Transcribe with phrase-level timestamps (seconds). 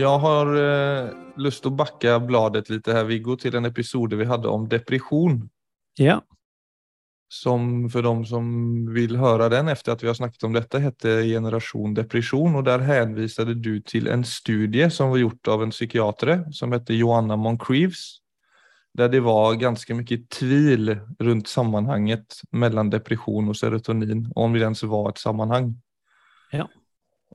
[0.00, 1.08] Jag har eh,
[1.50, 5.42] til å backe bladet litt her, Viggo til en episode vi hadde om depression.
[6.00, 6.20] Ja.
[7.30, 8.46] Som for dem som
[8.94, 12.82] vil høre den etter at vi har snakket om dette, hette Generation depression og Der
[12.86, 18.22] henviste du til en studie som var gjort av en psykiater som heter Joanna Moncrieves.
[18.96, 24.82] Der det var ganske mye tvil rundt sammanhanget mellom depression og serotonin, om det ens
[24.82, 25.74] var et sammanhang.
[26.50, 26.66] Ja.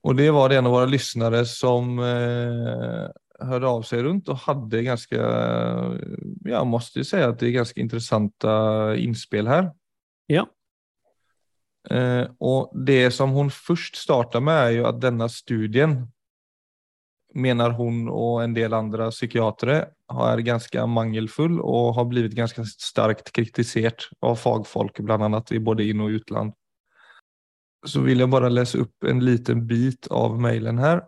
[0.05, 4.37] Och det var det en av våra lyssnare som eh, hörde av sig runt och
[4.37, 5.17] hade ganska,
[6.43, 9.71] jag måste ju säga att det är ganska intressanta inspel här.
[10.25, 10.47] Ja.
[11.89, 16.07] Eh, och det som hon först startar med är ju att denna studien
[17.33, 23.31] menar hon och en del andra psykiatere, er ganska mangelfull och har blivit ganska starkt
[23.31, 26.53] kritiserat av fagfolk, bland annat i både in och utland.
[27.85, 31.03] Så vil jeg bare lese opp en liten bit av mailen her.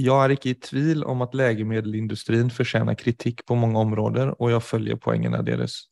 [0.00, 4.64] Jeg er ikke i tvil om at legemiddelindustrien fortjener kritikk på mange områder, og jeg
[4.64, 5.82] følger poengene deres.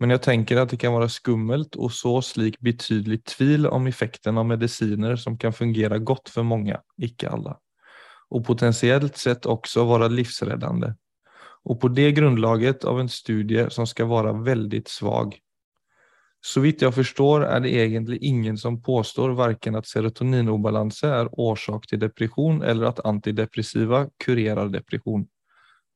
[0.00, 4.38] Men jeg tenker at det kan være skummelt å så slik betydelig tvil om effekten
[4.40, 7.58] av mediciner som kan fungere godt for mange, ikke alle,
[8.32, 10.94] og potensielt sett også være livsreddende.
[11.68, 15.34] Og på det grundlaget av en studie som skal være veldig svag.
[16.40, 21.84] Så vidt jeg forstår, er det egentlig ingen som påstår varken at serotoninobalanse er orsak
[21.90, 25.26] til depression eller at antidepressiva kurerer depression.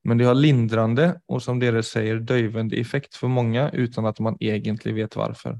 [0.05, 4.37] Men det har lindrende og som dere sier, døyvende effekt for mange utan at man
[4.37, 5.57] egentlig vet hvorfor.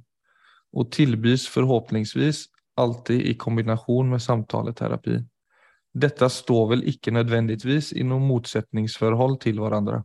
[0.78, 2.46] Og tilbys forhåpningsvis
[2.78, 5.18] alltid i kombination med samtaleterapi.
[5.96, 10.04] Detta står vel ikke nødvendigvis i noe motsetningsforhold til varandra.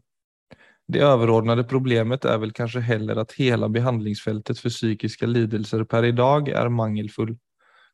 [0.90, 6.48] Det överordnade problemet är väl kanske heller att hela behandlingsfältet för psykiska lidelser per idag
[6.48, 7.38] är mangelfull.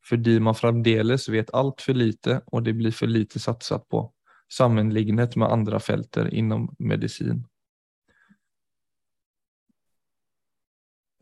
[0.09, 4.13] fordi man fremdeles vet altfor för lite og det blir for lite satsat på
[4.53, 7.47] sammenlignet med andre felter innom medicin.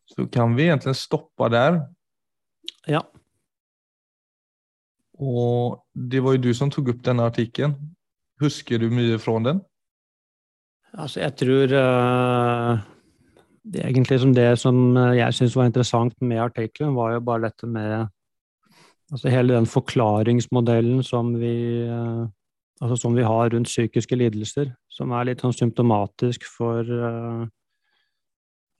[0.05, 1.81] Så kan vi egentlig stoppa der.
[2.87, 3.01] Ja.
[5.19, 7.75] Og det var jo du som tog opp denne artikeln.
[8.41, 9.65] Husker du mye fra den?
[10.94, 12.82] Altså, jeg tror uh,
[13.66, 14.77] det egentlig som det som
[15.16, 18.06] jeg syns var interessant med artikkelen, var jo bare dette med
[19.12, 21.56] altså hele den forklaringsmodellen som vi,
[21.91, 22.22] uh,
[22.81, 27.43] altså som vi har rundt psykiske lidelser, som er litt sånn symptomatisk for uh,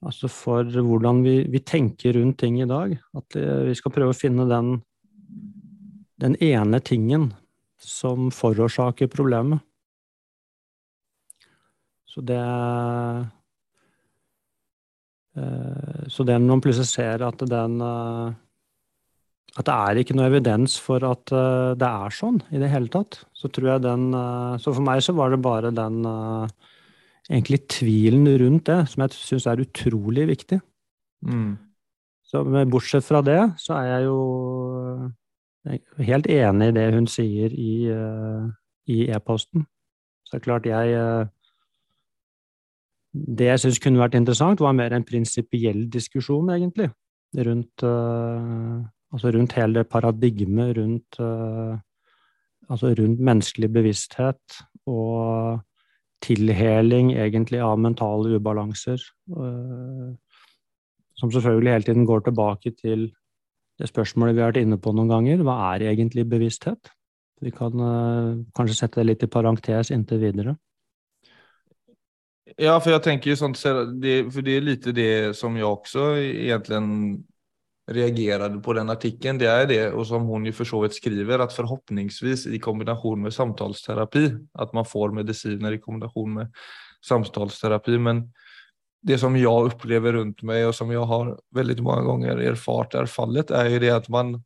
[0.05, 2.95] altså for hvordan vi, vi, tenker rundt ting i dag.
[3.17, 4.75] At vi skal prøve å finne den,
[6.21, 7.31] den ene tingen
[7.81, 9.63] som forårsaker problemet.
[12.15, 12.39] Så det
[15.35, 18.29] eh, Så det når man plutselig ser at den eh,
[19.55, 22.91] At det er ikke noe evidens for at eh, det er sånn i det hele
[22.91, 24.07] tatt, så tror jeg den
[24.61, 26.01] Så for meg så var det bare den
[27.25, 30.59] egentlig tvilen rundt det som jeg syns er utrolig viktig.
[31.25, 31.55] Mm.
[32.21, 34.19] Så bortsett fra det, så er jeg jo
[36.05, 37.89] helt enig i det hun sier i,
[38.93, 39.65] i e-posten.
[40.21, 40.93] Så det er klart jeg
[43.15, 46.89] det jeg syns kunne vært interessant, var mer en prinsipiell diskusjon, egentlig,
[47.47, 48.81] rundt, uh,
[49.13, 51.77] altså rundt hele paradigmet rundt, uh,
[52.69, 54.59] altså rundt menneskelig bevissthet
[54.89, 55.61] og
[56.25, 59.01] tilheling, egentlig, av mentale ubalanser.
[59.31, 60.15] Uh,
[61.15, 63.07] som selvfølgelig hele tiden går tilbake til
[63.79, 65.43] det spørsmålet vi har vært inne på noen ganger.
[65.47, 66.91] Hva er egentlig bevissthet?
[67.43, 67.75] Vi kan
[68.55, 70.55] kanskje sette det litt i parentes inntil videre.
[72.57, 73.63] Ja, för jag tänker ju sånt,
[74.01, 77.17] det, för det är lite det som jag också egentligen
[77.91, 79.37] reagerade på den artikeln.
[79.37, 83.21] Det är det och som hon ju för så vidt skriver att förhoppningsvis i kombination
[83.21, 86.53] med samtalsterapi, att man får mediciner i kombination med
[87.07, 87.97] samtalsterapi.
[87.97, 88.33] Men
[89.01, 93.05] det som jag upplever runt mig och som jag har väldigt många gånger erfart är
[93.05, 94.43] fallet är ju det att man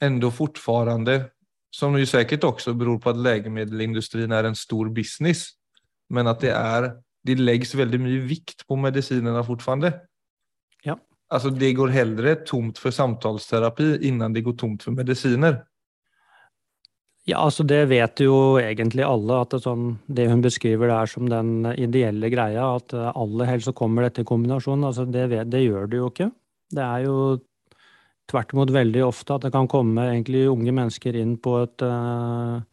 [0.00, 1.30] ändå fortfarande,
[1.70, 5.57] som ju säkert också beror på att läkemedelsindustrin är en stor business,
[6.08, 6.92] men att det är
[7.26, 9.92] det läggs väldigt mye vikt på medicinerna fortfarande.
[10.82, 10.98] Ja.
[11.28, 15.64] Alltså det går hellre tomt for samtalsterapi innan det går tomt for medisiner.
[17.28, 21.10] Ja, altså det vet jo egentlig alle, at det, sånn, det hun beskriver det er
[21.12, 22.70] som den ideelle greia.
[22.78, 24.86] At aller helst så kommer dette i kombinasjon.
[24.88, 26.30] Altså det, det, gjør det jo ikke.
[26.72, 27.18] Det er jo
[28.32, 32.64] tvert imot veldig ofte at det kan komme egentlig unge mennesker inn på et uh,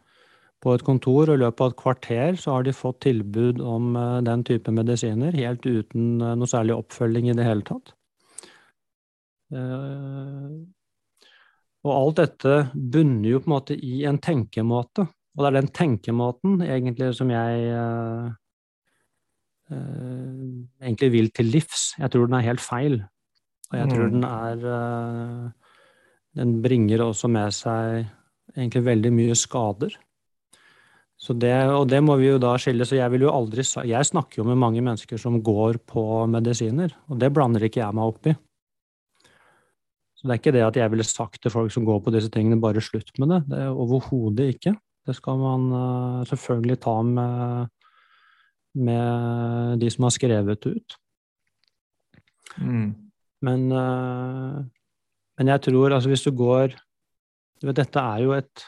[0.65, 3.93] på et kontor, og i løpet av et kvarter så har de fått tilbud om
[3.99, 7.93] eh, den type medisiner, helt uten eh, noe særlig oppfølging i det hele tatt.
[9.53, 10.55] Eh,
[11.85, 15.05] og alt dette bunner jo på en måte i en tenkemåte.
[15.35, 18.31] Og det er den tenkemåten egentlig som jeg uh,
[20.81, 21.83] egentlig vil til livs.
[21.99, 22.95] Jeg tror den er helt feil.
[23.69, 24.15] Og jeg tror mm.
[24.15, 25.75] den er uh,
[26.39, 28.07] Den bringer også med seg
[28.55, 29.93] egentlig veldig mye skader.
[31.25, 32.85] Så det, og det må vi jo da skille.
[32.85, 36.93] Så jeg vil jo aldri Jeg snakker jo med mange mennesker som går på medisiner,
[37.09, 38.35] og det blander ikke jeg meg opp i.
[40.15, 42.29] Så det er ikke det at jeg ville sagt til folk som går på disse
[42.33, 43.41] tingene, bare slutt med det.
[43.49, 44.75] Det er overhodet ikke.
[45.05, 47.73] Det skal man uh, selvfølgelig ta med,
[48.85, 50.97] med de som har skrevet det ut.
[52.61, 52.87] Mm.
[53.45, 54.61] Men, uh,
[55.37, 56.77] men jeg tror altså hvis du går
[57.61, 58.65] du vet, Dette er jo et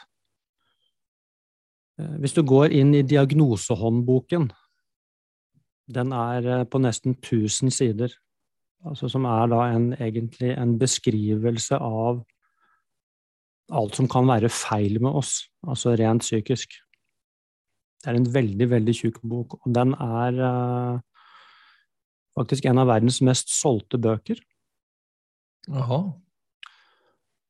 [1.98, 4.48] Hvis du går inn i diagnosehåndboken,
[5.90, 8.12] den er på nesten 1000 sider,
[8.86, 12.20] altså som er da en, egentlig en beskrivelse av
[13.68, 16.78] alt som kan være feil med oss, altså rent psykisk.
[17.98, 21.00] Det er en veldig, veldig tjukk bok, og den er uh,
[22.38, 24.40] faktisk en av verdens mest solgte bøker.
[25.74, 26.00] Aha.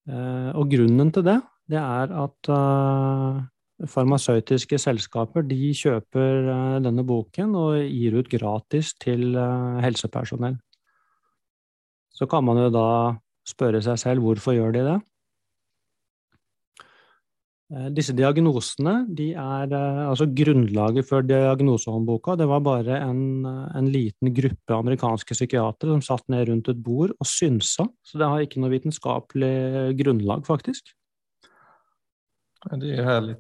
[0.09, 3.45] Uh, og grunnen til det, det er at uh,
[3.87, 6.49] farmasøytiske selskaper de kjøper
[6.83, 9.37] denne boken og gir ut gratis til
[9.85, 10.57] helsepersonell.
[12.11, 12.89] Så kan man jo da
[13.47, 14.99] spørre seg selv hvorfor gjør de det?
[17.69, 23.91] Eh, disse diagnosene de er eh, altså Grunnlaget for diagnosehåndboka det var bare en, en,
[23.93, 27.85] liten gruppe amerikanske psykiatere som satt ned rundt et bord og synsa.
[28.01, 29.53] Så det har ikke noe vitenskapelig
[30.01, 30.95] grunnlag, faktisk.
[32.73, 33.37] Det er herlig.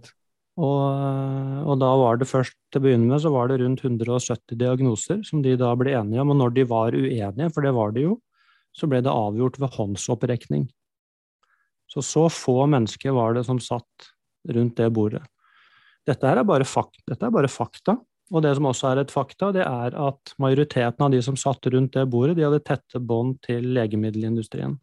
[0.58, 4.58] Og, og, da var det først til å begynne med så var det rundt 170
[4.58, 6.32] diagnoser som de da ble enige om.
[6.34, 8.16] Og når de var uenige, for det var de jo,
[8.74, 10.66] så ble det avgjort ved håndsopprekning.
[11.88, 14.10] Så så få mennesker var det som satt
[14.50, 15.22] rundt det bordet.
[16.08, 17.94] Dette er bare, fakt, dette er bare fakta.
[18.28, 21.64] Og det som også er et fakta, det er at majoriteten av de som satt
[21.72, 24.76] rundt det bordet, de hadde tette bånd til legemiddelindustrien.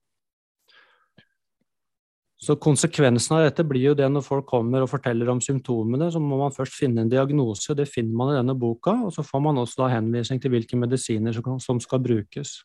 [2.36, 6.20] Så konsekvensen av dette blir jo det når folk kommer og forteller om symptomene, så
[6.20, 9.44] må man først finne en diagnose, det finner man i denne boka, og så får
[9.46, 12.58] man også da henvisning til hvilke medisiner som skal brukes.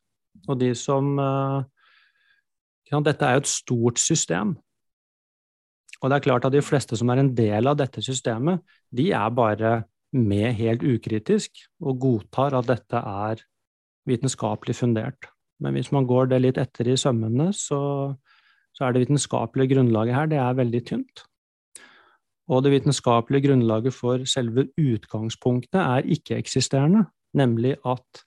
[0.48, 4.56] Og de som ja, eh, Dette er jo et stort system.
[6.00, 9.10] Og det er klart at de fleste som er en del av dette systemet, de
[9.14, 9.74] er bare
[10.10, 13.44] med helt ukritisk og godtar at dette er
[14.08, 15.28] vitenskapelig fundert.
[15.60, 18.16] Men hvis man går det litt etter i sømmene, så,
[18.80, 21.20] så er det vitenskapelige grunnlaget her det er veldig tynt.
[22.48, 27.04] Og det vitenskapelige grunnlaget for selve utgangspunktet er ikke-eksisterende,
[27.36, 28.22] nemlig at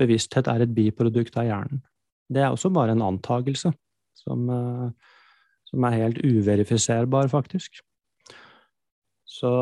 [0.00, 1.82] bevissthet er et biprodukt av hjernen.
[2.32, 3.74] Det er også bare en antagelse
[4.16, 4.88] som, uh,
[5.68, 7.82] som er helt uverifiserbar, faktisk.
[9.28, 9.52] Så,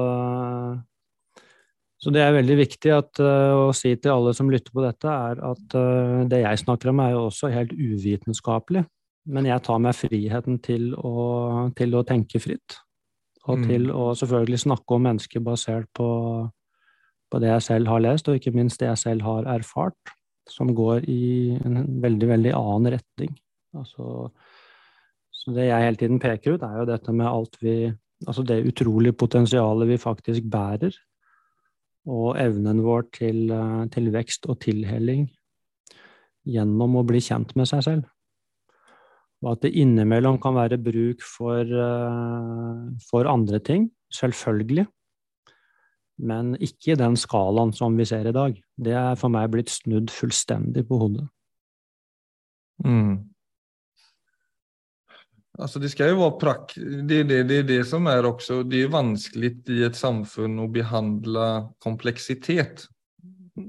[1.98, 5.10] så det er veldig viktig at, uh, å si til alle som lytter på dette,
[5.10, 8.86] er at uh, det jeg snakker om, er jo også helt uvitenskapelig.
[9.30, 12.78] Men jeg tar meg friheten til å, til å tenke fritt.
[13.48, 13.66] Og mm.
[13.68, 16.08] til å selvfølgelig snakke om mennesker basert på,
[17.30, 20.14] på det jeg selv har lest, og ikke minst det jeg selv har erfart,
[20.50, 23.36] som går i en veldig, veldig annen retning.
[23.78, 24.30] Altså
[25.40, 27.92] så det jeg hele tiden peker ut, er jo dette med alt vi
[28.28, 30.92] Altså det utrolige potensialet vi faktisk bærer,
[32.04, 35.22] og evnen vår til, eh, til vekst og tilhelling
[36.44, 38.04] gjennom å bli kjent med seg selv.
[39.40, 44.86] Og at det innimellom kan være bruk for, eh, for andre ting, selvfølgelig.
[46.20, 48.62] Men ikke i den skalaen som vi ser i dag.
[48.76, 51.26] Det er for meg blitt snudd fullstendig på hodet.
[52.84, 53.30] Mm.
[55.60, 58.78] Altså, det skal jo være prak det, det, det er det som er også Det
[58.80, 61.48] er vanskelig i et samfunn å behandle
[61.84, 62.86] kompleksitet,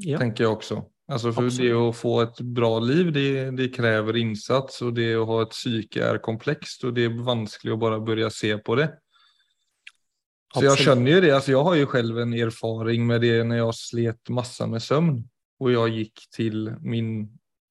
[0.05, 0.19] ja.
[0.21, 0.79] tenker jeg også.
[1.11, 5.25] Alltså för det å få et bra liv, det, det kräver insats og det å
[5.27, 8.87] ha et psyke er komplekst og det er vanskelig å bare börja se på det.
[10.53, 13.59] Så jeg skjønner jo det, alltså jag har jo selv en erfaring med det når
[13.59, 15.17] jeg slet masse med søvn
[15.61, 17.11] og jeg gikk til min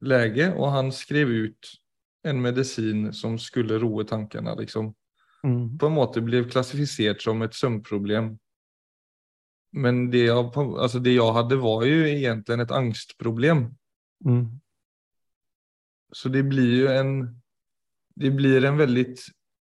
[0.04, 1.72] läge og han skrev ut
[2.28, 4.92] en medisin som skulle roe tankene, liksom.
[5.44, 5.78] Mm.
[5.80, 8.34] På en måte ble klassifisert som et søvnproblem.
[9.72, 13.68] Men det jeg, altså det jeg hadde, var jo egentlig et angstproblem.
[14.26, 14.46] Mm.
[16.12, 17.12] Så det blir jo en
[18.20, 19.04] Det blir en veldig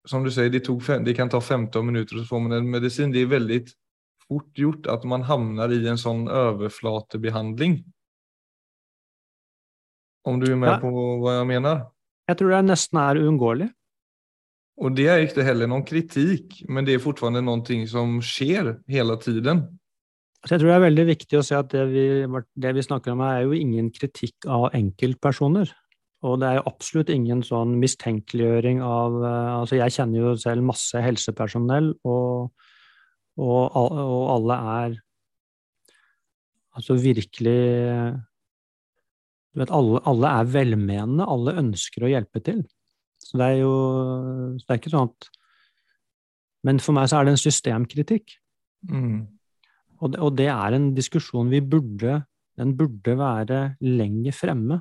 [0.09, 0.65] Som du sier, det,
[1.05, 3.11] det kan ta 15 minutter, og så får man en medisin.
[3.11, 3.59] Det er veldig
[4.27, 7.83] fort gjort at man havner i en sånn overflatebehandling.
[10.25, 10.79] Om du er med ja.
[10.81, 10.89] på
[11.21, 11.83] hva jeg mener?
[12.29, 13.69] Jeg tror det nesten er uunngåelig.
[14.79, 19.17] Og det er ikke heller noen kritikk, men det er fortfarande noe som skjer hele
[19.19, 19.65] tiden.
[20.45, 22.05] Så jeg tror det er veldig viktig å se at det vi,
[22.63, 25.71] det vi snakker om her, er jo ingen kritikk av enkeltpersoner.
[26.27, 30.65] Og det er jo absolutt ingen sånn mistenkeliggjøring av eh, Altså, jeg kjenner jo selv
[30.67, 32.49] masse helsepersonell, og,
[33.39, 34.97] og, og alle er
[36.75, 37.61] altså virkelig
[39.55, 42.61] Du vet, alle, alle, er velmenende, alle ønsker å hjelpe til.
[43.19, 43.73] Så det er jo
[44.59, 45.31] det er ikke sånn at
[46.67, 48.35] Men for meg så er det en systemkritikk.
[48.91, 49.38] Mm.
[49.99, 52.21] Og, det, og det er en diskusjon vi burde
[52.59, 54.79] Den burde være lenger fremme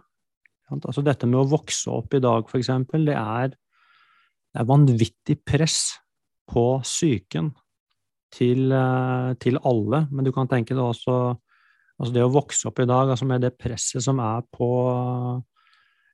[0.68, 3.16] Altså dette med å vokse opp i dag, eksempel, det
[4.52, 5.78] det er vanvittig press
[6.48, 7.50] på psyken
[8.34, 10.06] til, eh, til, alle.
[10.10, 11.36] Men du kan tenke deg også
[11.98, 14.68] altså det å vokse opp i dag, altså med det presset som er på,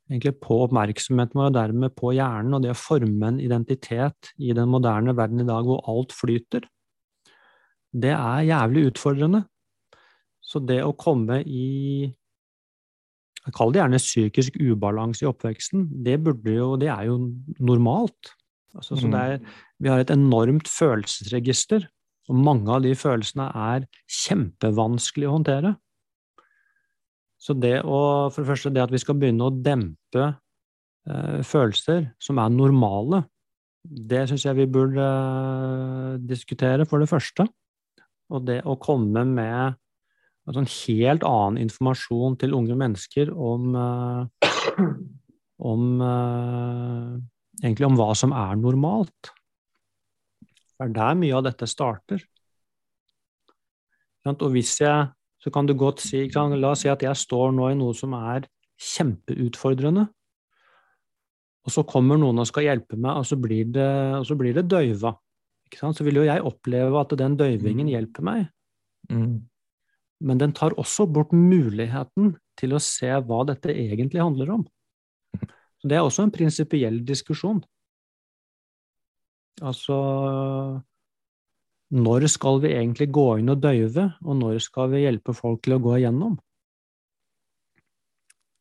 [0.08, 4.54] egentlig på oppmerksomheten vår, og dermed på hjernen, og det å forme en identitet i
[4.56, 6.64] den moderne verden i dag hvor alt flyter,
[7.94, 9.44] det er jævlig utfordrende.
[10.44, 12.12] Så det å komme i
[13.52, 15.82] Kall det gjerne psykisk ubalanse i oppveksten.
[16.06, 16.14] Det,
[16.48, 17.18] jo, det er jo
[17.60, 18.30] normalt.
[18.72, 19.16] Altså, mm.
[19.18, 19.34] er,
[19.84, 21.84] vi har et enormt følelsesregister,
[22.32, 25.74] og mange av de følelsene er kjempevanskelig å håndtere.
[27.36, 28.00] Så det å,
[28.32, 33.26] for det første, det at vi skal begynne å dempe eh, følelser som er normale,
[33.84, 37.44] det syns jeg vi burde eh, diskutere, for det første.
[38.32, 39.76] Og det å komme med
[40.52, 44.80] en helt annen informasjon til unge mennesker om, uh,
[45.72, 47.14] om uh,
[47.62, 49.28] Egentlig om hva som er normalt.
[50.74, 52.18] Det er der mye av dette starter.
[54.26, 57.68] Og hvis jeg Så kan du godt si La oss si at jeg står nå
[57.70, 58.48] i noe som er
[58.80, 60.08] kjempeutfordrende.
[61.64, 64.64] Og så kommer noen og skal hjelpe meg, og så blir det, så blir det
[64.68, 65.14] døyva.
[65.80, 67.92] Så vil jo jeg oppleve at den døyvingen mm.
[67.96, 68.46] hjelper meg.
[69.10, 69.42] Mm
[70.24, 74.64] men den tar også bort muligheten til å se hva dette egentlig handler om.
[75.80, 77.60] Så det er også en prinsipiell diskusjon.
[79.62, 79.96] Altså
[81.94, 85.76] Når skal vi egentlig gå inn og døyve, og når skal vi hjelpe folk til
[85.76, 86.38] å gå igjennom?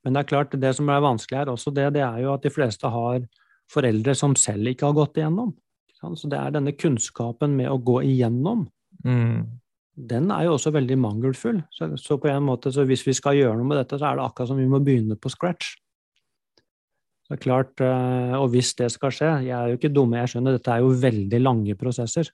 [0.03, 2.43] Men det er klart, det som er vanskelig her også, det, det er jo at
[2.43, 3.23] de fleste har
[3.71, 5.53] foreldre som selv ikke har gått igjennom.
[6.03, 8.67] Så det er denne kunnskapen med å gå igjennom
[9.03, 9.59] mm
[9.93, 11.61] den er jo også veldig mangelfull.
[11.71, 14.17] Så, så, på en måte, så hvis vi skal gjøre noe med dette, så er
[14.17, 15.75] det akkurat som vi må begynne på scratch.
[17.29, 20.57] Så klart, eh, Og hvis det skal skje Jeg er jo ikke dumme, jeg skjønner
[20.57, 22.27] dette er jo veldig lange prosesser.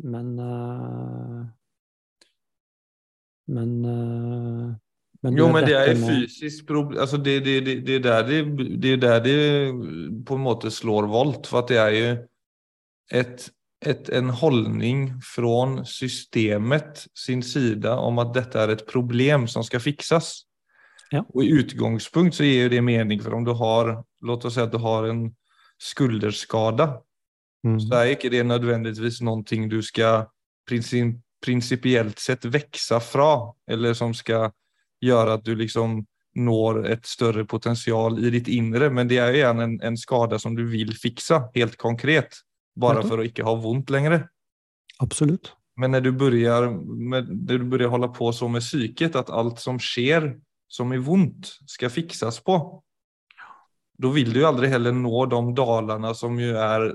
[0.00, 1.42] Men eh,
[3.50, 4.74] Men, eh,
[5.22, 8.22] men Jo, men det er et fysisk problem altså det, det, det, det, er der
[8.28, 9.38] det, det er der det
[10.26, 11.48] på en måte slår volt.
[11.50, 12.12] For det er jo
[13.20, 13.50] et
[13.86, 19.80] et, en holdning fra systemet sin sida om at dette er et problem som skal
[19.80, 20.44] fixas.
[21.10, 21.24] Ja.
[21.34, 24.72] Og i utgangspunkt så gir det mening for om du har, låt oss si at
[24.72, 25.24] du har en
[25.80, 27.00] skulderskada,
[27.66, 27.78] mm.
[27.86, 30.28] så er ikke det nødvendigvis noe du skal
[30.68, 33.32] prinsipielt sett vokse fra,
[33.66, 34.50] eller som ska
[35.00, 36.06] göra att du liksom
[36.38, 40.54] når et større potensial i ditt inre, men det er igjen en, en skada som
[40.54, 42.42] du vil fikse, helt konkret.
[42.78, 44.22] Bare for å ikke ha vondt lenger.
[45.02, 45.52] Absolutt.
[45.80, 49.60] Men når du begynner, med, når du begynner holde på så med psyket, at alt
[49.62, 50.34] som skjer
[50.70, 52.60] som er vondt, skal fikses på,
[54.00, 56.86] da vil du aldri heller nå de dalene som jo er,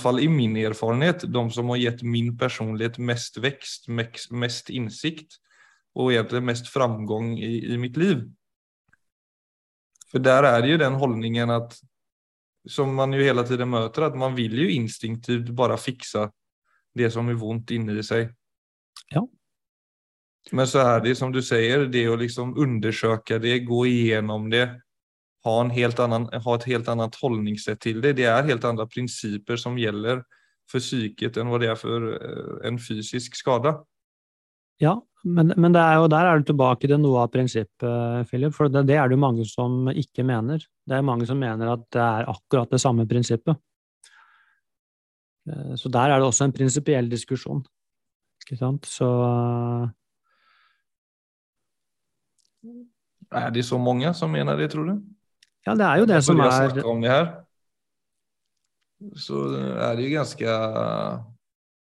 [0.00, 5.36] fall i min erfarenhet, de som har gitt min personlighet mest vekst, mest innsikt
[5.94, 8.22] og egentlig mest framgång i, i mitt liv.
[10.12, 11.80] For der er det jo den hållningen att
[12.68, 16.28] som man jo hele tiden møter, at man vil jo instinktivt bare fixa
[16.94, 18.30] det som er vondt i seg.
[19.10, 19.24] Ja.
[20.52, 24.66] Men så er det som du sier, det å liksom undersøke det, gå igjennom det,
[25.44, 28.14] ha, en helt annan, ha et helt annet hållningssätt til det.
[28.18, 30.22] Det er helt andre principer som gjelder
[30.70, 33.74] for psyket enn hva det er for eh, en fysisk skade.
[34.80, 38.54] Ja, men, men er jo, der er du tilbake til noe av prinsippet, Philip.
[38.56, 40.64] For det, det, er det jo mange som ikke mener.
[40.88, 43.60] Det er mange som mener at det er akkurat det samme prinsippet.
[45.48, 47.62] Eh, så der er det også en prinsipiell diskusjon.
[48.42, 48.86] Ikke sant?
[48.90, 49.08] Så
[53.32, 54.98] Er det så mange som mener det, tror du?
[55.66, 57.26] Ja, det er jo det som er om det her,
[59.16, 60.46] Så er det jo ganske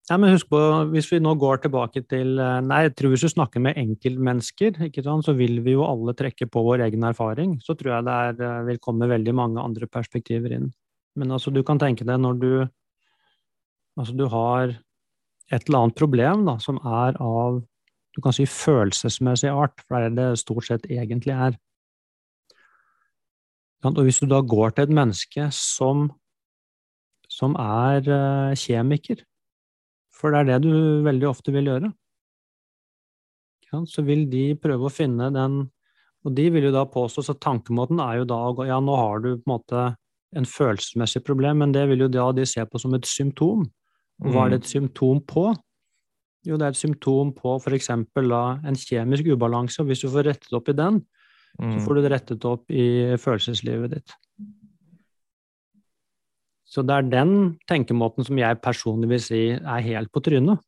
[0.10, 0.60] ja, men husk på,
[0.94, 4.78] Hvis vi nå går tilbake til eh, Nei, jeg tror hvis du snakker med enkeltmennesker,
[4.88, 7.58] ikke sant, så vil vi jo alle trekke på vår egen erfaring.
[7.66, 10.72] Så tror jeg det er, eh, vil komme veldig mange andre perspektiver inn.
[11.16, 12.50] Men altså, du kan tenke deg når du
[13.96, 14.74] Altså, du har
[15.56, 17.62] et eller annet problem da, som er av
[18.16, 21.56] du kan si følelsesmessig art, for det er det det stort sett egentlig er.
[23.86, 26.08] Og hvis du da går til et menneske som,
[27.30, 29.22] som er uh, kjemiker,
[30.16, 31.92] for det er det du veldig ofte vil gjøre,
[33.92, 35.66] så vil de prøve å finne den
[36.26, 39.36] Og de vil jo da påstå, så tankemåten er jo da Ja, nå har du
[39.38, 39.82] på en måte
[40.36, 43.62] en følelsesmessig problem, men det vil jo da de se på som et symptom.
[44.24, 45.46] Og hva er det et symptom på?
[46.46, 47.90] Jo, det er et symptom på f.eks.
[47.94, 51.06] en kjemisk ubalanse, og hvis du får rettet opp i den,
[51.56, 51.86] så Mm.
[51.86, 54.12] får du det rettet opp i følelseslivet ditt.
[56.76, 57.36] Så det er den
[57.70, 60.60] tenkemåten som jeg personlig vil si er helt på trynet.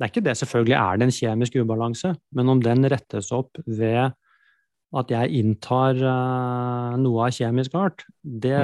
[0.00, 3.60] Det er ikke det, selvfølgelig er det en kjemisk ubalanse, men om den rettes opp
[3.66, 4.14] ved
[4.96, 8.56] at jeg inntar uh, noe av kjemisk art, det,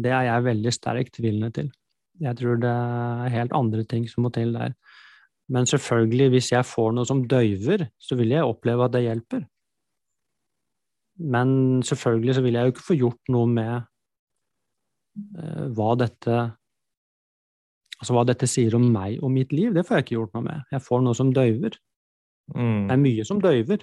[0.00, 1.68] det er jeg veldig sterkt tvilende til.
[2.24, 4.72] Jeg tror det er helt andre ting som må til der.
[5.52, 9.44] Men selvfølgelig, hvis jeg får noe som døyver, så vil jeg oppleve at det hjelper.
[11.36, 13.86] Men selvfølgelig så vil jeg jo ikke få gjort noe med
[15.74, 16.38] hva dette
[17.98, 20.44] Altså hva dette sier om meg og mitt liv, det får jeg ikke gjort noe
[20.44, 20.66] med.
[20.70, 21.74] Jeg får noe som døyver.
[21.74, 22.90] Det Mm.
[22.90, 23.82] er mye som døyver.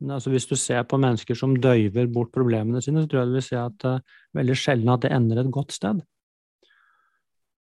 [0.00, 3.28] Men altså hvis du ser på mennesker som døyver bort problemene sine, så tror jeg
[3.28, 4.00] du vil se at uh,
[4.34, 6.02] veldig sjelden at det ender et godt sted.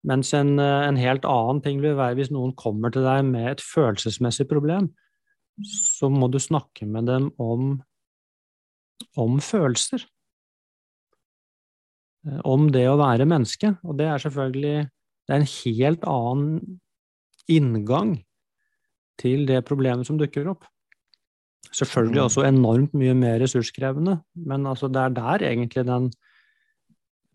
[0.04, 3.52] Mens en, uh, en helt annen ting vil være hvis noen kommer til deg med
[3.52, 4.92] et følelsesmessig problem,
[5.62, 7.82] så må du snakke med dem om,
[9.18, 10.06] om følelser.
[12.28, 13.74] Uh, om det å være menneske.
[13.88, 14.78] Og det er selvfølgelig
[15.28, 16.80] det er en helt annen
[17.52, 18.16] inngang
[19.20, 20.68] til det problemet som dukker opp.
[21.76, 26.08] Selvfølgelig også enormt mye mer ressurskrevende, men altså det er der egentlig den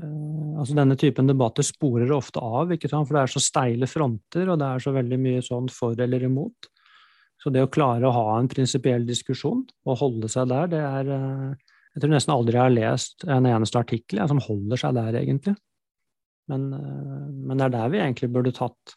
[0.00, 4.60] uh, altså Denne typen debatter sporer ofte av, for det er så steile fronter, og
[4.60, 6.70] det er så veldig mye sånn for eller imot.
[7.42, 11.12] Så det å klare å ha en prinsipiell diskusjon og holde seg der, det er
[11.12, 14.96] uh, Jeg tror nesten aldri jeg har lest en eneste artikkel jeg, som holder seg
[14.96, 15.54] der, egentlig.
[16.50, 18.96] Men, uh, men det er der vi egentlig burde tatt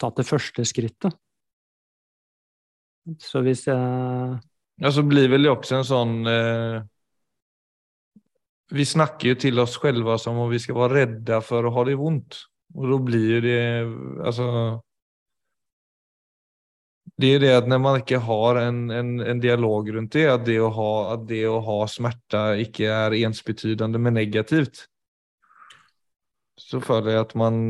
[0.00, 1.12] tatt det første skrittet.
[3.20, 4.40] Så hvis jeg
[4.82, 6.78] Ja, så blir vel det også en sånn Eh,
[8.72, 11.84] vi snakker jo til oss selv som om vi skal være redde for å ha
[11.84, 12.38] det vondt.
[12.72, 13.60] Og da blir det,
[14.24, 14.46] alltså...
[17.22, 20.46] Det er det at når man ikke har en, en, en dialog rundt det, at
[20.46, 20.92] det å ha,
[21.28, 24.86] det å ha smerte ikke er ensbetydende med negativt.
[26.58, 27.60] Så føler jeg at man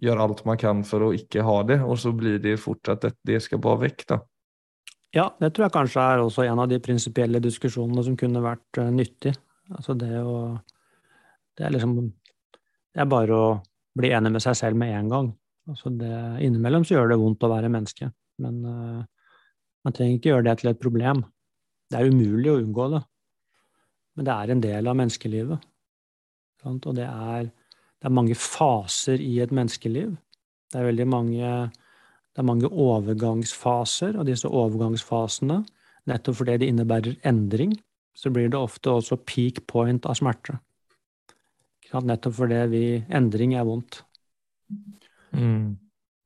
[0.00, 3.04] gjør alt man kan for å ikke ha det, og så blir det fort at
[3.04, 4.06] det, det skal bare vekk.
[4.14, 4.20] da.
[5.14, 8.78] Ja, det tror jeg kanskje er også en av de prinsipielle diskusjonene som kunne vært
[8.78, 9.34] uh, nyttig.
[9.74, 10.58] Altså det å
[11.54, 11.94] Det er liksom
[12.90, 13.48] Det er bare å
[13.94, 15.28] bli enig med seg selv med en gang.
[15.70, 16.10] Altså det,
[16.44, 18.10] innimellom så gjør det vondt å være menneske,
[18.42, 19.00] men uh,
[19.86, 21.22] man trenger ikke gjøre det til et problem.
[21.90, 23.02] Det er umulig å unngå det,
[24.18, 25.68] men det er en del av menneskelivet.
[26.60, 26.88] Sant?
[26.90, 27.50] Og det er
[28.00, 30.14] det er mange faser i et menneskeliv.
[30.72, 31.48] Det er veldig mange,
[32.32, 35.58] det er mange overgangsfaser, og disse overgangsfasene,
[36.08, 37.74] nettopp fordi de innebærer endring,
[38.16, 40.56] så blir det ofte også peak point av smerte.
[41.92, 44.00] Nettopp fordi vi, endring er vondt.
[45.32, 45.78] Mm.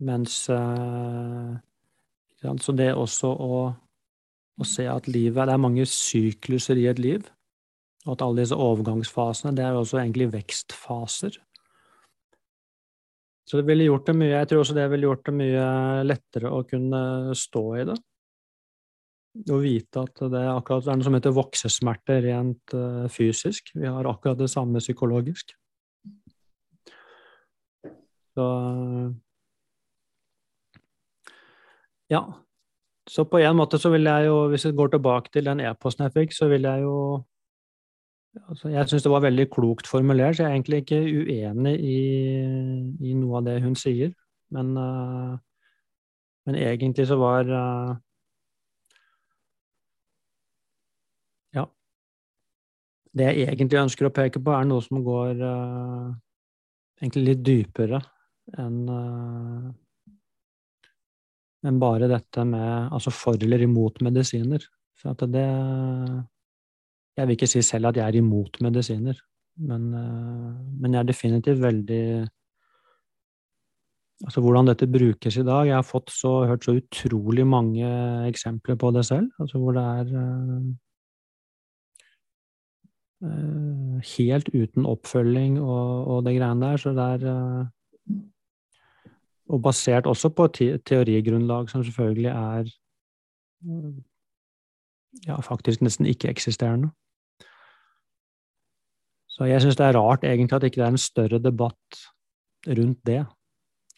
[0.04, 1.54] Mens uh,
[2.60, 3.58] Så det også å,
[4.60, 7.28] å se at livet Det er mange sykluser i et liv.
[8.04, 11.38] Og at alle disse overgangsfasene, det er også egentlig vekstfaser.
[13.48, 15.64] Så det ville gjort det mye, jeg tror også det ville gjort det mye
[16.04, 17.00] lettere å kunne
[17.36, 17.96] stå i det.
[19.50, 23.72] Å vite at det er akkurat det er noe som heter voksesmerter rent uh, fysisk.
[23.74, 25.56] Vi har akkurat det samme psykologisk.
[28.34, 29.14] Så
[32.10, 32.22] Ja.
[33.06, 36.04] Så på en måte så vil jeg jo, hvis jeg går tilbake til den e-posten
[36.06, 37.24] jeg fikk, så vil jeg jo
[38.50, 41.98] Altså, jeg syns det var veldig klokt formulert, så jeg er egentlig ikke uenig i,
[43.06, 44.10] i noe av det hun sier.
[44.50, 45.36] Men, uh,
[46.46, 47.94] men egentlig så var uh,
[51.54, 51.64] Ja.
[53.14, 56.10] Det jeg egentlig ønsker å peke på, er noe som går uh,
[56.98, 58.02] egentlig litt dypere
[58.58, 58.78] enn
[61.64, 64.64] enn bare dette med altså for eller imot medisiner.
[65.00, 65.48] For at det
[67.14, 69.16] jeg vil ikke si selv at jeg er imot medisiner,
[69.64, 69.90] men,
[70.80, 72.04] men jeg er definitivt veldig
[74.24, 75.66] Altså hvordan dette brukes i dag.
[75.66, 77.88] Jeg har fått så, hørt så utrolig mange
[78.28, 80.12] eksempler på det selv, altså hvor det er
[83.26, 86.80] uh, helt uten oppfølging og, og det greiene der.
[86.80, 87.66] Så det er uh,
[89.52, 92.70] Og basert også på et teorigrunnlag som selvfølgelig er
[95.26, 96.90] ja, faktisk nesten ikke-eksisterende.
[99.28, 102.04] Så jeg syns det er rart egentlig at ikke det er en større debatt
[102.66, 103.24] rundt det.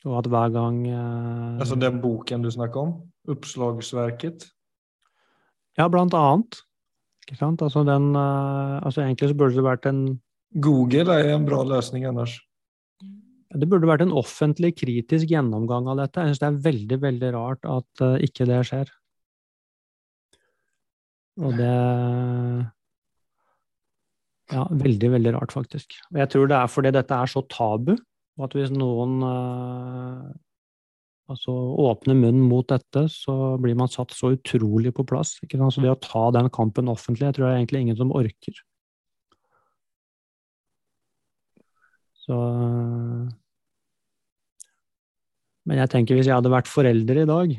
[0.07, 2.93] Og at hver gang eh, Altså den boken du snakker om?
[3.29, 4.47] Oppslagsverket?
[5.79, 6.61] Ja, blant annet.
[7.27, 7.63] Ikke sant?
[7.63, 10.21] Altså den eh, Altså egentlig så burde det vært en
[10.63, 12.39] Google er en bra løsning ellers.
[13.55, 16.23] Det burde vært en offentlig, kritisk gjennomgang av dette.
[16.23, 18.91] Jeg syns det er veldig, veldig rart at uh, ikke det skjer.
[21.45, 21.75] Og det
[24.55, 25.99] Ja, veldig, veldig rart, faktisk.
[26.13, 27.97] Og jeg tror det er fordi dette er så tabu,
[28.37, 30.27] og at hvis noen uh,
[31.31, 35.37] altså åpner munnen mot dette, så blir man satt så utrolig på plass.
[35.43, 35.75] Ikke sant?
[35.75, 38.63] Så det å ta den kampen offentlig, jeg tror det er egentlig ingen som orker.
[42.27, 42.37] Så
[45.67, 47.55] Men jeg tenker hvis jeg hadde vært forelder i dag,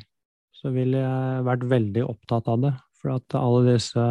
[0.55, 2.73] så ville jeg vært veldig opptatt av det.
[2.97, 4.05] For at alle disse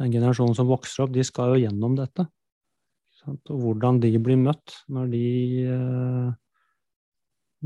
[0.00, 2.24] Den generasjonen som vokser opp, de skal jo gjennom dette.
[3.28, 5.26] Og hvordan de blir møtt når de,
[5.68, 6.30] eh,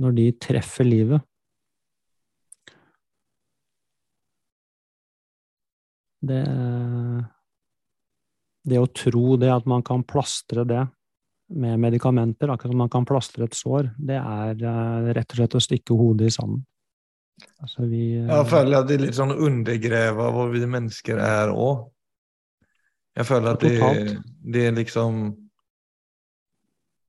[0.02, 1.22] når de treffer livet.
[6.26, 6.42] Det,
[8.66, 10.82] det å tro det, at man kan plastre det
[11.54, 15.56] med medikamenter, akkurat som man kan plastre et sår, det er eh, rett og slett
[15.58, 16.64] å stikke hodet i sanden.
[17.62, 21.88] Altså vi, jeg føler at det er litt sånn undergrave hva vi mennesker er òg.
[23.14, 24.20] Jeg føler at det,
[24.54, 25.18] det er liksom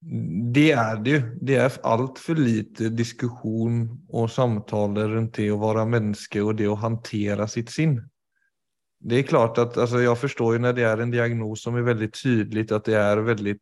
[0.05, 1.21] Det er det jo.
[1.49, 3.79] Det er altfor lite diskusjon
[4.13, 7.97] og samtaler rundt det å være menneske og det å håndtere sitt sinn.
[9.05, 11.85] Det er klart at altså, Jeg forstår jo når det er en diagnos som er
[11.85, 13.57] veldig tydelig, at det er veldig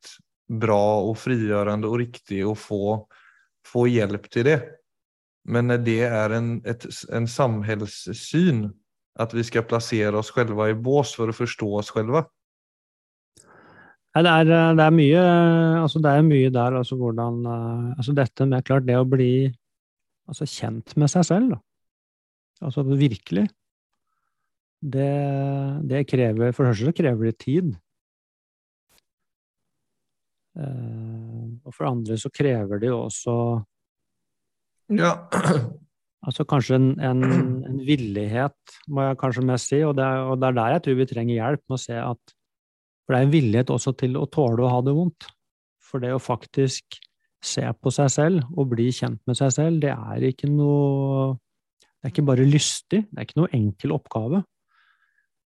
[0.59, 2.95] bra og frigjørende og riktig å få,
[3.67, 4.59] få hjelp til det.
[5.43, 8.73] Men när det är en, ett, en samhällssyn,
[9.15, 12.25] att vi ska placera oss själva i bås for å forstå oss själva?
[14.13, 15.21] det, er, det, er, mye,
[15.81, 17.41] altså det er mye der, altså hvordan
[17.97, 19.49] altså Dette med klart det å bli
[20.29, 21.61] altså kjent med seg selv, da.
[22.63, 23.47] Altså virkelig.
[24.83, 25.13] Det,
[25.89, 27.73] det krever For det første krever det tid.
[30.53, 33.37] Eh, og for andre så krever det jo også
[34.93, 35.15] ja.
[36.23, 37.23] Altså kanskje en, en,
[37.67, 40.83] en, villighet, må jeg kanskje mest si, og det, er, og det, er, der jeg
[40.85, 42.35] tror vi trenger hjelp med å se at
[43.03, 45.27] For det er en villighet også til å tåle å ha det vondt.
[45.83, 46.95] For det å faktisk
[47.43, 51.33] se på seg selv og bli kjent med seg selv, det er ikke noe
[51.99, 54.41] Det er ikke bare lystig, det er ikke noe enkel oppgave.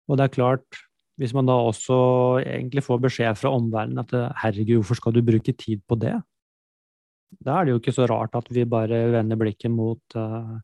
[0.08, 0.78] Og det er klart,
[1.18, 1.98] hvis man da også
[2.44, 4.12] egentlig får beskjed fra omverdenen at
[4.44, 6.14] herregud, hvorfor skal du bruke tid på det?
[7.44, 10.54] Da er det jo ikke så rart at vi bare vender blikket mot, uh,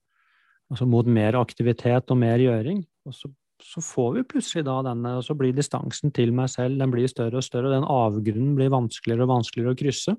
[0.71, 2.85] altså mot mer aktivitet og mer gjøring.
[3.05, 3.29] Og så,
[3.61, 7.11] så, får vi plutselig da denne, og så blir distansen til meg selv den blir
[7.11, 10.17] større og større, og den avgrunnen blir vanskeligere og vanskeligere å krysse.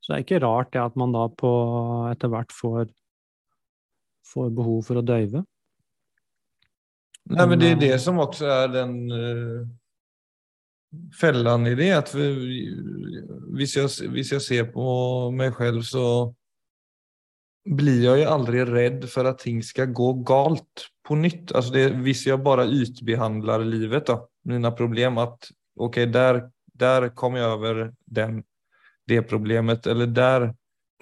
[0.00, 1.52] Så det er ikke rart det at man da på
[2.08, 2.88] etter hvert får,
[4.32, 5.44] får behov for å døyve.
[7.28, 9.66] Nei, men det er det som også er den uh
[11.20, 11.92] fällan i det.
[11.92, 12.14] Att
[13.56, 16.34] hvis, jag, hvis jag ser på meg selv, så
[17.68, 21.52] blir jeg ju aldri rädd for at ting skal gå galt på nytt.
[21.52, 27.36] Alltså det, hvis jeg bare ytbehandlar livet, då, mina problem, at ok, der, där kom
[27.36, 28.42] jeg over den,
[29.08, 30.54] det problemet, eller der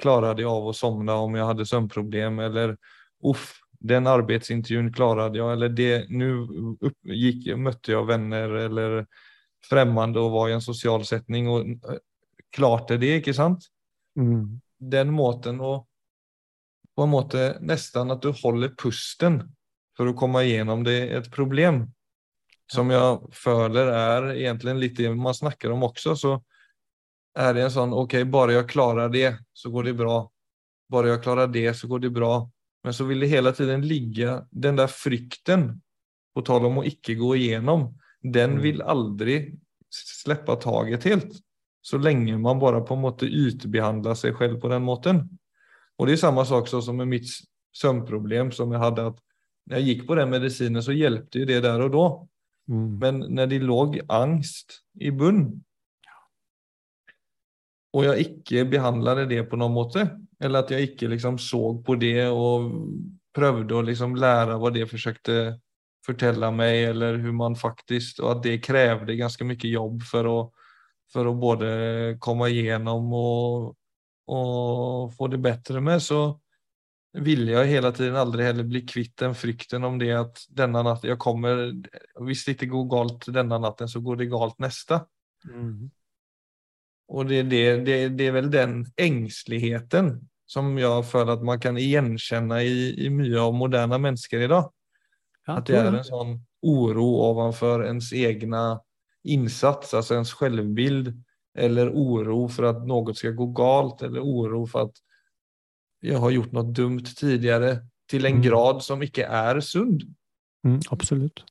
[0.03, 2.77] klarade jeg av å somna om jeg hadde sömnproblem, eller
[3.25, 6.47] uff, den arbetsintervjun klarade jeg, eller det, nu
[7.03, 9.07] gick, mötte jag vänner, eller
[9.69, 12.01] fremmede og var i en sosial setning og eh,
[12.55, 13.69] klarte det, ikke sant?
[14.19, 14.61] Mm.
[14.79, 15.83] Den måten å
[16.97, 19.35] På en måte nesten at du holder pusten
[19.99, 21.83] for å komme gjennom det et problem.
[22.73, 26.15] Som jeg føler er egentlig litt det man snakker om også.
[26.17, 26.33] Så
[27.37, 30.23] er det en sånn OK, bare jeg klarer det, så går det bra.
[30.89, 32.33] Bare jeg klarer det, så går det bra.
[32.87, 35.73] Men så vil det hele tiden ligge den der frykten,
[36.37, 37.89] på tale om å ikke gå igjennom,
[38.23, 38.63] den mm.
[38.63, 39.39] vil aldri
[39.91, 41.33] slippe taget helt.
[41.83, 45.25] Så lenge man bare på en måte utbehandler seg selv på den måten.
[45.99, 47.33] Og det er samme sak som med mitt
[47.75, 49.09] søvnproblem som jeg hadde.
[49.11, 49.19] at
[49.67, 52.07] Når jeg gikk på den medisinen, så hjelpte det det der og da.
[52.71, 52.89] Mm.
[53.03, 55.49] Men når det lå angst i bunn,
[57.97, 60.07] og jeg ikke behandlet det på noen måte,
[60.43, 62.73] eller at jeg ikke liksom så på det og
[63.37, 65.39] prøvde å liksom lære hva det forsøkte
[66.07, 70.37] fortelle meg, eller hvordan man faktisk, og at det krevde ganske mye jobb for å,
[71.13, 71.71] for å både
[72.23, 73.73] komme igjennom og,
[74.31, 76.29] og få det bedre med, så
[77.17, 81.11] ville jeg hele tiden aldri heller bli kvitt den frykten om det at denne natten
[81.11, 81.71] jeg kommer,
[82.21, 85.01] Hvis det ikke går galt denne natten, så går det galt neste.
[85.49, 85.89] Mm.
[87.13, 90.17] Og det, det, det, det, er vel den engsteligheten
[90.47, 94.69] som jeg føler at man kan gjenkjenne i, i mye av moderne mennesker i dag.
[95.47, 98.81] Ja, at det er en sånn uro overfor ens egne
[99.27, 101.15] innsats, altså ens selvbilde,
[101.57, 105.03] eller uro for at noe skal gå galt, eller uro for at
[106.05, 107.79] jeg har gjort noe dumt tidligere,
[108.11, 108.43] til en mm.
[108.45, 109.97] grad som ikke er sunn.
[110.67, 111.43] Mm, absolutt.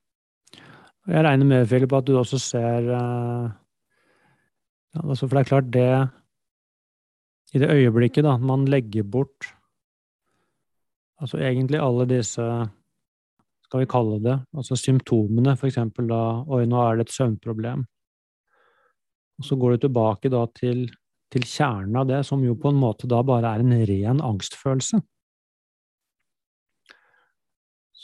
[1.05, 3.49] Jeg regner med, Philip, at du også ser uh,
[4.95, 5.89] ja, altså For det er klart, det
[7.55, 9.51] I det øyeblikket da, man legger bort
[11.21, 12.43] altså egentlig alle disse
[13.65, 17.81] skal vi kalle det, altså symptomene, eksempel da Oi, nå er det et søvnproblem.
[19.39, 20.86] Og så går du tilbake da til,
[21.34, 25.01] til kjernen av det, som jo på en måte da bare er en ren angstfølelse.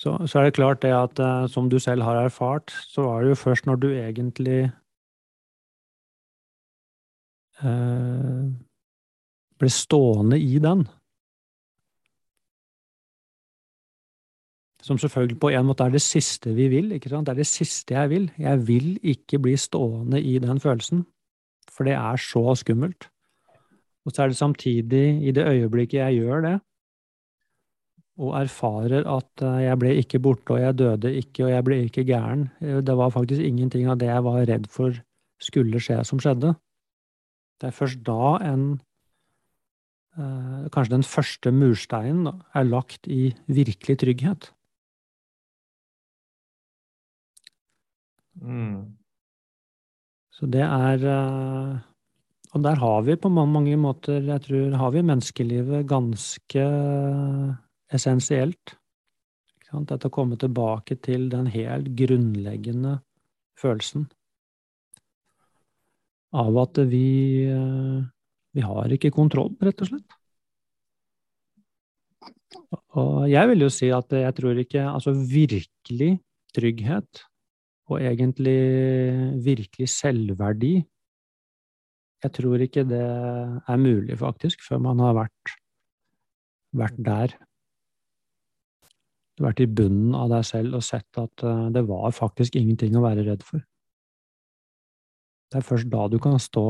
[0.01, 3.21] Så, så er det klart det at, eh, som du selv har erfart, så var
[3.21, 4.71] det jo først når du egentlig
[9.61, 10.85] ble stående i den,
[14.81, 16.91] Som selvfølgelig på en måte er det siste vi vil.
[16.91, 17.27] ikke sant?
[17.27, 18.31] Det er det siste jeg vil.
[18.37, 21.05] Jeg vil ikke bli stående i den følelsen,
[21.69, 23.09] for det er så skummelt.
[24.05, 26.59] Og så er det samtidig, i det øyeblikket jeg gjør det,
[28.17, 31.77] og erfarer at eh, jeg ble ikke borte, og jeg døde ikke, og jeg ble
[31.85, 34.97] ikke gæren eh, Det var faktisk ingenting av det jeg var redd for
[35.41, 36.53] skulle skje, som skjedde.
[37.61, 38.63] Det er først da en
[40.17, 44.49] eh, Kanskje den første mursteinen er lagt i virkelig trygghet.
[48.41, 48.97] Mm.
[50.33, 51.79] Så det er eh,
[52.51, 56.63] Og der har vi på mange måter, jeg tror, har vi menneskelivet ganske
[57.93, 58.73] essensielt.
[59.71, 62.97] Dette å komme tilbake til den helt grunnleggende
[63.55, 64.09] følelsen
[66.31, 67.99] av at vi, eh,
[68.55, 70.17] vi har ikke kontroll, rett og slett.
[72.99, 76.11] Og jeg vil jo si at jeg tror ikke Altså virkelig
[76.55, 77.21] trygghet
[77.91, 78.59] og egentlig
[79.43, 80.73] virkelig selvverdi.
[82.23, 85.55] Jeg tror ikke det er mulig, faktisk, før man har vært,
[86.77, 87.33] vært der.
[89.41, 93.03] Vært i bunnen av deg selv og sett at eh, det var faktisk ingenting å
[93.03, 93.63] være redd for.
[95.51, 96.65] Det er først da du kan stå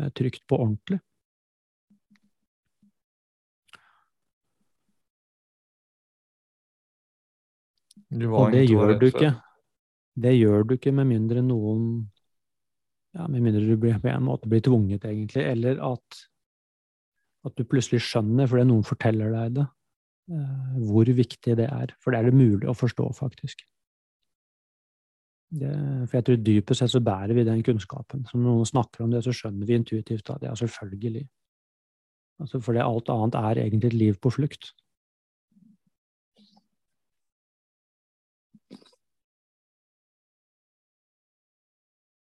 [0.00, 1.00] eh, trygt på ordentlig.
[8.08, 9.32] Og det gjør du ikke.
[10.18, 11.82] Det gjør du ikke med mindre noen
[13.16, 16.18] ja, Med mindre du blir, på en måte blir tvunget, egentlig, eller at,
[17.48, 19.64] at du plutselig skjønner, fordi noen forteller deg det,
[20.36, 21.94] eh, hvor viktig det er.
[22.04, 23.64] For det er det mulig å forstå, faktisk.
[25.48, 25.70] Det,
[26.08, 28.26] for jeg tror dypest sett så bærer vi den kunnskapen.
[28.28, 31.24] Så når noen snakker om det, så skjønner vi intuitivt at det er selvfølgelig.
[32.38, 34.74] Altså, fordi alt annet er egentlig et liv på flukt.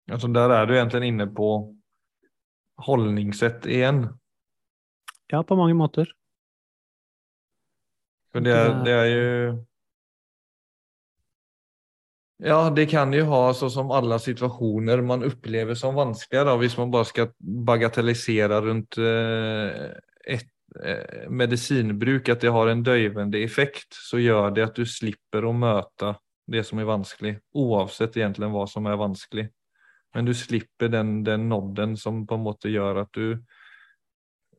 [0.07, 1.49] Altså der er du egentlig inne på
[2.87, 4.05] holdningssett igjen.
[5.33, 6.07] Ja, på mange måter.
[8.31, 9.65] For det er, det er jo
[12.39, 16.91] Ja, det kan jo ha så som alle situasjoner man opplever som vanskelige, hvis man
[16.93, 19.87] bare skal bagatellisere rundt eh,
[20.37, 25.49] et eh, medisinbruk, at det har en døyvende effekt, så gjør det at du slipper
[25.49, 26.13] å møte
[26.47, 29.47] det som er vanskelig, uansett egentlig hva som er vanskelig.
[30.15, 33.41] Men du slipper den, den nodden som på en måte gjør at du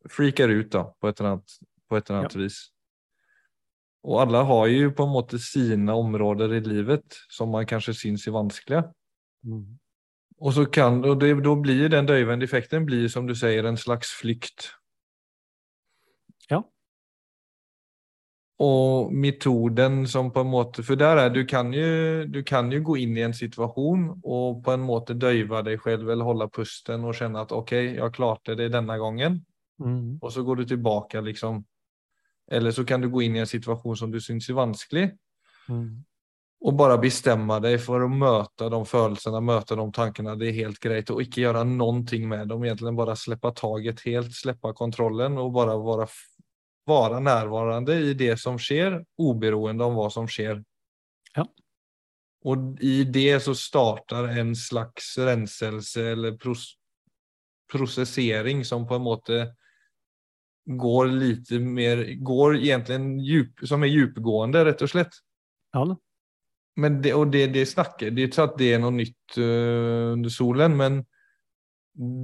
[0.10, 1.56] freaker ut da, på et eller annet,
[1.88, 2.42] på et eller annet ja.
[2.42, 2.60] vis.
[4.08, 8.24] Og alle har jo på en måte sine områder i livet som man kanskje syns
[8.28, 8.86] er vanskelige.
[9.44, 9.66] Mm.
[10.38, 13.80] Og så kan, og det, da blir den døyvende effekten blir som du sier en
[13.80, 14.72] slags flykt
[16.52, 16.62] Ja.
[18.64, 22.80] og metoden som på en måte For der er du kan jo, du kan jo
[22.82, 27.04] gå inn i en situasjon og på en måte døyve deg selv eller holde pusten
[27.04, 29.42] og kjenne at OK, jeg klarte det denne gangen.
[29.78, 30.18] Mm.
[30.22, 31.66] Og så går du tilbake, liksom.
[32.52, 35.08] Eller så kan du gå inn i en situasjon som du syns er vanskelig.
[35.68, 36.06] Mm.
[36.68, 40.38] Og bare bestemme deg for å møte de følelsene, møte de tankene.
[40.40, 41.12] Det er helt greit.
[41.14, 42.64] Og ikke gjøre noe med dem.
[42.66, 46.10] Egentlig bare slippe taket helt, slippe kontrollen og bare være
[46.88, 50.62] være nærværende i det som skjer, oberoende av hva som skjer.
[51.36, 51.46] Ja.
[52.48, 56.74] Og i det så startar en slags renselse eller pros
[57.68, 59.38] prosessering som på en måte
[60.68, 65.14] går lite mer, går egentligen djup, som är djupgående rett og slett.
[65.74, 65.86] Ja.
[66.76, 70.14] Men det, og det, det snakker, det er ikke at det er noe nytt uh,
[70.14, 71.00] under solen, men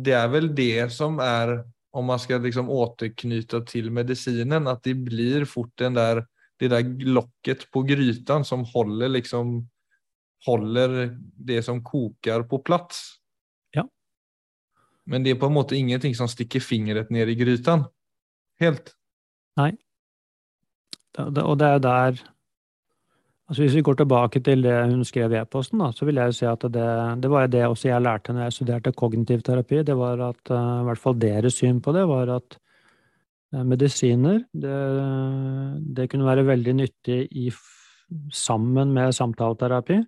[0.04, 1.56] det er vel det som er,
[1.96, 6.26] om man skal liksom återknyta til medicinen, at det blir fort den der,
[6.62, 9.56] det der lokket på grytan som holder liksom,
[10.46, 13.02] holder det som koker på plats.
[13.74, 13.88] Ja.
[15.10, 17.88] Men det er på en måte ingenting som stikker fingret ned i grytan.
[18.64, 18.94] Helt.
[19.60, 19.74] Nei.
[21.20, 22.22] Og det er der
[23.50, 26.36] Altså Hvis vi går tilbake til det hun skrev i e-posten, så vil jeg jo
[26.38, 26.86] si at det,
[27.22, 29.84] det var det også jeg lærte når jeg studerte kognitiv terapi.
[29.84, 32.58] Det var at uh, i hvert fall deres syn på det var at
[33.54, 34.80] uh, medisiner det,
[35.96, 37.52] det, kunne være veldig nyttig i,
[38.32, 40.00] sammen med samtaleterapi.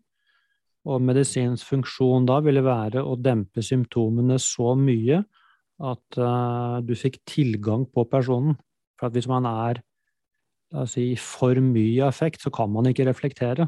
[0.86, 5.22] Og medisinsk funksjon da ville være å dempe symptomene så mye
[5.83, 8.55] at uh, du fikk tilgang på personen.
[8.95, 9.81] For at hvis man er
[10.89, 13.67] si, for mye effekt, så kan man ikke reflektere.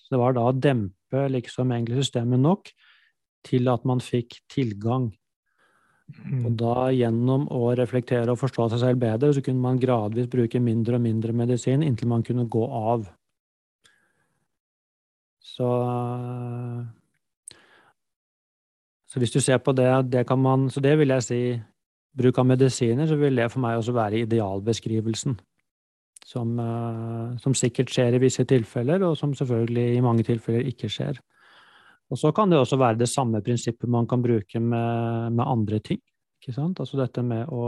[0.00, 2.72] Så det var da å dempe liksom systemet nok
[3.44, 5.12] til at man fikk tilgang.
[6.12, 6.44] Mm.
[6.44, 10.60] Og da gjennom å reflektere og forstå seg selv bedre, så kunne man gradvis bruke
[10.60, 13.06] mindre og mindre medisin inntil man kunne gå av.
[15.44, 15.68] Så
[19.14, 21.40] Så hvis du ser på det, det kan man Så det vil jeg si
[22.14, 25.34] Bruk av medisiner, så vil det for meg også være idealbeskrivelsen
[26.24, 30.88] som, eh, som, sikkert skjer i visse tilfeller, og som selvfølgelig i mange tilfeller ikke
[30.88, 31.18] skjer.
[32.10, 35.80] Og så kan det også være det samme prinsippet man kan bruke med, med andre
[35.80, 36.00] ting.
[36.40, 36.78] Ikke sant?
[36.80, 37.66] Altså dette med å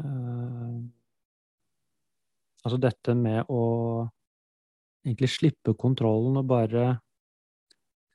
[0.00, 0.82] øh,
[2.62, 3.62] Altså dette med å
[5.02, 6.84] egentlig slippe kontrollen og bare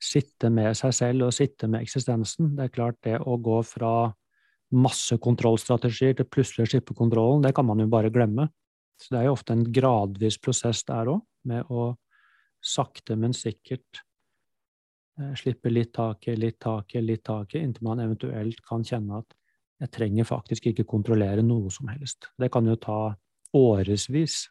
[0.03, 2.53] sitte med seg selv og sitte med eksistensen.
[2.57, 4.11] Det er klart, det å gå fra
[4.75, 8.49] masse kontrollstrategier til plutselig å slippe kontrollen, det kan man jo bare glemme.
[8.99, 11.93] Så det er jo ofte en gradvis prosess der òg, med å
[12.63, 14.01] sakte, men sikkert
[15.21, 19.37] eh, slippe litt taket, litt taket, litt taket, inntil man eventuelt kan kjenne at
[19.77, 22.31] jeg trenger faktisk ikke kontrollere noe som helst.
[22.37, 23.13] Det kan jo ta
[23.55, 24.47] årevis.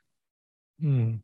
[0.82, 1.18] Mm.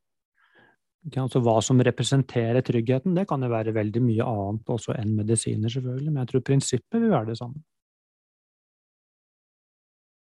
[1.10, 5.72] Altså, hva som representerer tryggheten, det kan jo være veldig mye annet også enn medisiner,
[5.72, 7.58] selvfølgelig, men jeg tror prinsippet vil være det samme.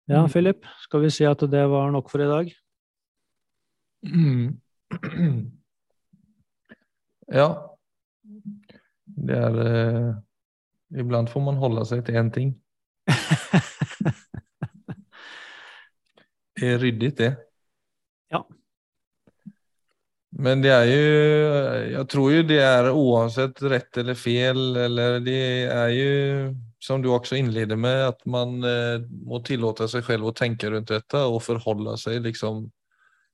[0.07, 0.29] Ja, mm.
[0.31, 2.53] Philip, skal vi si at det var nok for i dag?
[7.33, 7.47] Ja.
[9.05, 10.09] Det er eh,
[10.99, 12.51] Iblant får man holde seg til én ting.
[16.59, 17.31] det er ryddig, det.
[18.29, 18.43] Ja.
[20.33, 21.01] Men det er jo
[21.93, 27.09] Jeg tror jo det er uansett rett eller feil, eller det er jo som du
[27.13, 31.39] også innleder med, at man eh, må tillate seg selv å tenke rundt dette og
[31.45, 32.65] forholde seg liksom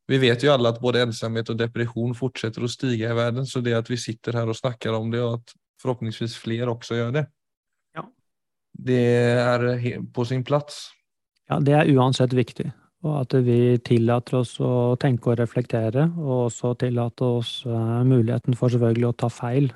[0.09, 3.61] Vi vet jo alle at både ensomhet og depresjon fortsetter å stige i verden, så
[3.61, 7.11] det at vi sitter her og snakker om det, og at forhåpentligvis flere også gjør
[7.19, 7.23] det,
[7.93, 8.03] ja.
[8.73, 9.03] det
[9.37, 9.67] er
[10.13, 10.87] på sin plass.
[11.45, 12.71] Ja, det er uansett viktig.
[13.07, 18.57] Og at vi tillater oss å tenke og reflektere, og også tillater oss uh, muligheten
[18.59, 19.69] for selvfølgelig å ta feil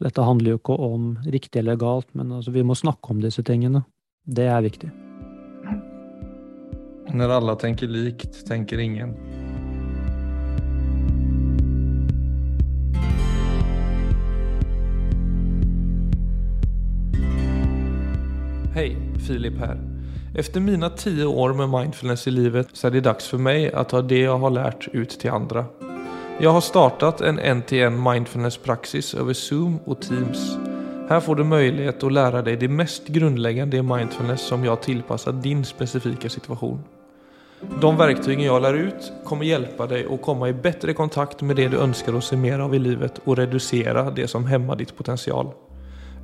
[0.00, 3.18] så dette handler jo ikke om riktig eller galt, men altså, vi må snakke om
[3.20, 3.82] disse tingene.
[4.24, 4.88] Det er viktig.
[7.12, 9.12] Når alle tenker likt, tenker ingen.
[18.72, 19.76] Hei, Filip her.
[20.34, 23.88] Efter mina tio år med mindfulness i livet så är det dags för mig att
[23.88, 25.64] ta det jag har lärt ut till andra.
[26.40, 30.56] Jag har startat en en-till-en mindfulness-praxis över Zoom och Teams.
[31.08, 35.32] Här får du möjlighet att lära dig det mest grundläggande i mindfulness som jag tillpassar
[35.32, 36.84] din specifika situation.
[37.80, 41.68] De verktygen jag lär ut kommer hjälpa dig att komma i bättre kontakt med det
[41.68, 45.52] du önskar att se mer av i livet och reducera det som hämmar ditt potential.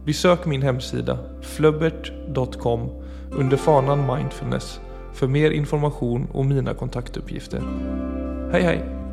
[0.05, 4.81] Besök min hemsida flubbert.com under fanan mindfulness
[5.13, 7.63] för mer information och mina kontaktuppgifter.
[8.53, 9.06] Hej hej!